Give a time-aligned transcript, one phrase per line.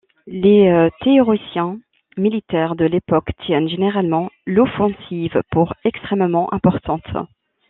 [0.25, 1.77] Les théoriciens
[2.17, 7.05] militaires de l'époque tiennent généralement l'offensive pour extrêmement importante.